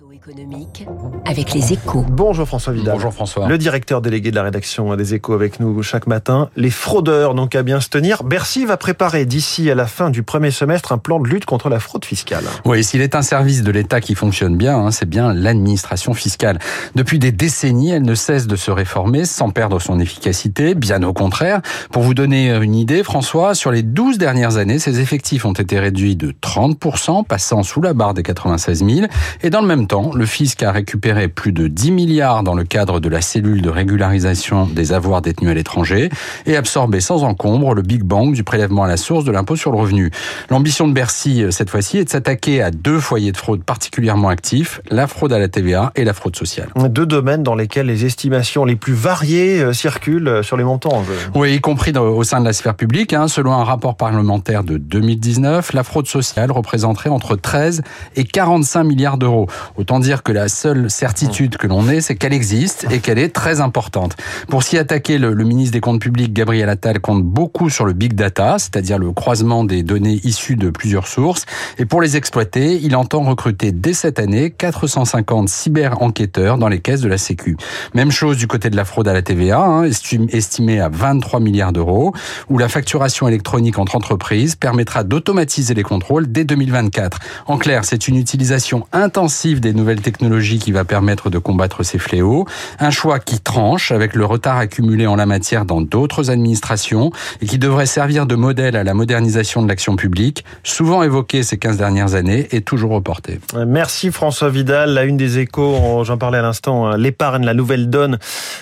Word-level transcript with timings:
Économique 0.00 0.86
avec 1.26 1.52
les 1.52 1.74
échos. 1.74 2.04
Bonjour 2.08 2.46
François 2.46 2.72
Vidal. 2.72 2.94
Bonjour 2.94 3.12
François. 3.12 3.46
Le 3.46 3.58
directeur 3.58 4.00
délégué 4.00 4.30
de 4.30 4.36
la 4.36 4.42
rédaction 4.42 4.96
des 4.96 5.14
échos 5.14 5.34
avec 5.34 5.60
nous 5.60 5.82
chaque 5.82 6.06
matin. 6.06 6.48
Les 6.56 6.70
fraudeurs 6.70 7.34
n'ont 7.34 7.46
qu'à 7.46 7.62
bien 7.62 7.80
se 7.80 7.90
tenir. 7.90 8.24
Bercy 8.24 8.64
va 8.64 8.78
préparer 8.78 9.26
d'ici 9.26 9.70
à 9.70 9.74
la 9.74 9.86
fin 9.86 10.08
du 10.08 10.22
premier 10.22 10.52
semestre 10.52 10.92
un 10.92 10.98
plan 10.98 11.20
de 11.20 11.28
lutte 11.28 11.44
contre 11.44 11.68
la 11.68 11.80
fraude 11.80 12.06
fiscale. 12.06 12.44
Oui, 12.64 12.82
s'il 12.82 13.02
est 13.02 13.14
un 13.14 13.20
service 13.20 13.62
de 13.62 13.70
l'État 13.70 14.00
qui 14.00 14.14
fonctionne 14.14 14.56
bien, 14.56 14.78
hein, 14.78 14.90
c'est 14.90 15.08
bien 15.08 15.34
l'administration 15.34 16.14
fiscale. 16.14 16.58
Depuis 16.94 17.18
des 17.18 17.30
décennies, 17.30 17.90
elle 17.90 18.04
ne 18.04 18.14
cesse 18.14 18.46
de 18.46 18.56
se 18.56 18.70
réformer 18.70 19.26
sans 19.26 19.50
perdre 19.50 19.80
son 19.80 20.00
efficacité, 20.00 20.74
bien 20.74 21.02
au 21.02 21.12
contraire. 21.12 21.60
Pour 21.92 22.02
vous 22.02 22.14
donner 22.14 22.50
une 22.54 22.74
idée, 22.74 23.02
François, 23.02 23.54
sur 23.54 23.70
les 23.70 23.82
12 23.82 24.16
dernières 24.16 24.56
années, 24.56 24.78
ses 24.78 25.00
effectifs 25.00 25.44
ont 25.44 25.52
été 25.52 25.78
réduits 25.78 26.16
de 26.16 26.32
30%, 26.32 27.26
passant 27.26 27.62
sous 27.62 27.82
la 27.82 27.92
barre 27.92 28.14
des 28.14 28.22
96 28.22 28.84
000. 28.84 29.06
Et 29.42 29.50
dans 29.50 29.60
le 29.60 29.66
même 29.66 29.86
temps, 29.86 29.89
le 29.92 30.26
fisc 30.26 30.62
a 30.62 30.70
récupéré 30.70 31.26
plus 31.26 31.52
de 31.52 31.66
10 31.66 31.90
milliards 31.90 32.42
dans 32.42 32.54
le 32.54 32.64
cadre 32.64 33.00
de 33.00 33.08
la 33.08 33.20
cellule 33.20 33.60
de 33.60 33.70
régularisation 33.70 34.66
des 34.66 34.92
avoirs 34.92 35.20
détenus 35.20 35.50
à 35.50 35.54
l'étranger 35.54 36.10
et 36.46 36.56
absorbé 36.56 37.00
sans 37.00 37.24
encombre 37.24 37.74
le 37.74 37.82
Big 37.82 38.02
Bang 38.02 38.32
du 38.32 38.44
prélèvement 38.44 38.84
à 38.84 38.88
la 38.88 38.96
source 38.96 39.24
de 39.24 39.32
l'impôt 39.32 39.56
sur 39.56 39.72
le 39.72 39.78
revenu. 39.78 40.12
L'ambition 40.48 40.86
de 40.86 40.92
Bercy, 40.92 41.42
euh, 41.42 41.50
cette 41.50 41.70
fois-ci, 41.70 41.98
est 41.98 42.04
de 42.04 42.10
s'attaquer 42.10 42.62
à 42.62 42.70
deux 42.70 43.00
foyers 43.00 43.32
de 43.32 43.36
fraude 43.36 43.64
particulièrement 43.64 44.28
actifs, 44.28 44.80
la 44.90 45.08
fraude 45.08 45.32
à 45.32 45.38
la 45.38 45.48
TVA 45.48 45.92
et 45.96 46.04
la 46.04 46.12
fraude 46.12 46.36
sociale. 46.36 46.68
Deux 46.76 47.06
domaines 47.06 47.42
dans 47.42 47.56
lesquels 47.56 47.86
les 47.86 48.04
estimations 48.04 48.64
les 48.64 48.76
plus 48.76 48.94
variées 48.94 49.60
euh, 49.60 49.72
circulent 49.72 50.28
euh, 50.28 50.42
sur 50.42 50.56
les 50.56 50.64
montants. 50.64 51.02
Oui, 51.34 51.54
y 51.54 51.60
compris 51.60 51.92
au 51.96 52.22
sein 52.22 52.40
de 52.40 52.44
la 52.44 52.52
sphère 52.52 52.74
publique. 52.74 53.12
Hein. 53.12 53.26
Selon 53.26 53.52
un 53.52 53.64
rapport 53.64 53.96
parlementaire 53.96 54.62
de 54.62 54.76
2019, 54.76 55.72
la 55.72 55.82
fraude 55.82 56.06
sociale 56.06 56.52
représenterait 56.52 57.10
entre 57.10 57.34
13 57.34 57.82
et 58.16 58.24
45 58.24 58.84
milliards 58.84 59.18
d'euros. 59.18 59.48
Autant 59.80 59.98
dire 59.98 60.22
que 60.22 60.30
la 60.30 60.48
seule 60.48 60.90
certitude 60.90 61.56
que 61.56 61.66
l'on 61.66 61.88
ait, 61.88 62.02
c'est 62.02 62.14
qu'elle 62.14 62.34
existe 62.34 62.86
et 62.90 62.98
qu'elle 62.98 63.18
est 63.18 63.30
très 63.30 63.62
importante. 63.62 64.14
Pour 64.46 64.62
s'y 64.62 64.76
attaquer, 64.76 65.16
le, 65.16 65.34
ministre 65.36 65.72
des 65.72 65.80
Comptes 65.80 66.02
publics, 66.02 66.34
Gabriel 66.34 66.68
Attal, 66.68 67.00
compte 67.00 67.24
beaucoup 67.24 67.70
sur 67.70 67.86
le 67.86 67.94
big 67.94 68.12
data, 68.12 68.58
c'est-à-dire 68.58 68.98
le 68.98 69.10
croisement 69.12 69.64
des 69.64 69.82
données 69.82 70.20
issues 70.22 70.56
de 70.56 70.68
plusieurs 70.68 71.06
sources. 71.06 71.46
Et 71.78 71.86
pour 71.86 72.02
les 72.02 72.18
exploiter, 72.18 72.78
il 72.82 72.94
entend 72.94 73.22
recruter 73.22 73.72
dès 73.72 73.94
cette 73.94 74.18
année 74.18 74.50
450 74.50 75.48
cyber-enquêteurs 75.48 76.58
dans 76.58 76.68
les 76.68 76.80
caisses 76.80 77.00
de 77.00 77.08
la 77.08 77.16
Sécu. 77.16 77.56
Même 77.94 78.10
chose 78.10 78.36
du 78.36 78.46
côté 78.46 78.68
de 78.68 78.76
la 78.76 78.84
fraude 78.84 79.08
à 79.08 79.14
la 79.14 79.22
TVA, 79.22 79.60
hein, 79.60 79.84
estimée 79.84 80.78
à 80.78 80.90
23 80.90 81.40
milliards 81.40 81.72
d'euros, 81.72 82.12
où 82.50 82.58
la 82.58 82.68
facturation 82.68 83.28
électronique 83.28 83.78
entre 83.78 83.96
entreprises 83.96 84.56
permettra 84.56 85.04
d'automatiser 85.04 85.72
les 85.72 85.84
contrôles 85.84 86.30
dès 86.30 86.44
2024. 86.44 87.18
En 87.46 87.56
clair, 87.56 87.86
c'est 87.86 88.08
une 88.08 88.16
utilisation 88.16 88.86
intensive 88.92 89.60
des 89.60 89.69
nouvelles 89.72 90.00
technologies 90.00 90.58
qui 90.58 90.72
va 90.72 90.84
permettre 90.84 91.30
de 91.30 91.38
combattre 91.38 91.82
ces 91.82 91.98
fléaux. 91.98 92.46
Un 92.78 92.90
choix 92.90 93.18
qui 93.18 93.40
tranche 93.40 93.92
avec 93.92 94.14
le 94.14 94.24
retard 94.24 94.56
accumulé 94.56 95.06
en 95.06 95.16
la 95.16 95.26
matière 95.26 95.64
dans 95.64 95.80
d'autres 95.80 96.30
administrations 96.30 97.10
et 97.40 97.46
qui 97.46 97.58
devrait 97.58 97.86
servir 97.86 98.26
de 98.26 98.34
modèle 98.34 98.76
à 98.76 98.84
la 98.84 98.94
modernisation 98.94 99.62
de 99.62 99.68
l'action 99.68 99.96
publique, 99.96 100.44
souvent 100.62 101.02
évoqué 101.02 101.42
ces 101.42 101.58
15 101.58 101.76
dernières 101.76 102.14
années 102.14 102.48
et 102.52 102.60
toujours 102.60 102.92
reporté. 102.92 103.40
Merci 103.66 104.10
François 104.10 104.48
Vidal. 104.48 104.94
La 104.94 105.04
une 105.04 105.16
des 105.16 105.38
échos, 105.38 106.04
j'en 106.04 106.18
parlais 106.18 106.38
à 106.38 106.42
l'instant, 106.42 106.86
hein, 106.86 106.96
l'épargne, 106.96 107.44
la 107.44 107.54
nouvelle 107.54 107.90
donne, 107.90 108.18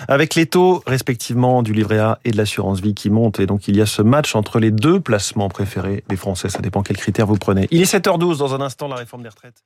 avec 0.07 0.35
les 0.35 0.45
taux 0.45 0.83
respectivement 0.87 1.63
du 1.63 1.73
livret 1.73 1.99
A 1.99 2.19
et 2.25 2.31
de 2.31 2.37
l'assurance 2.37 2.79
vie 2.79 2.93
qui 2.93 3.09
montent. 3.09 3.39
Et 3.39 3.45
donc 3.45 3.67
il 3.67 3.77
y 3.77 3.81
a 3.81 3.85
ce 3.85 4.01
match 4.01 4.35
entre 4.35 4.59
les 4.59 4.71
deux 4.71 4.99
placements 4.99 5.49
préférés 5.49 6.03
des 6.09 6.15
Français. 6.15 6.49
Ça 6.49 6.59
dépend 6.59 6.83
quels 6.83 6.97
critères 6.97 7.27
vous 7.27 7.37
prenez. 7.37 7.67
Il 7.71 7.81
est 7.81 7.93
7h12 7.93 8.37
dans 8.37 8.53
un 8.53 8.61
instant, 8.61 8.87
la 8.87 8.95
réforme 8.95 9.23
des 9.23 9.29
retraites. 9.29 9.63